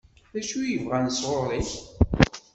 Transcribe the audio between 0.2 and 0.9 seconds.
D acu i